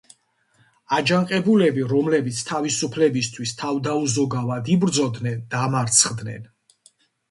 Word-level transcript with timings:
აჯანყებულები 0.97 1.85
რომლებიც 1.91 2.41
თავისუფლებისთვის 2.49 3.55
თავდაუზოგავად 3.63 4.75
იბრძოდნენ 4.81 5.49
დამარცხდნენ. 5.57 6.55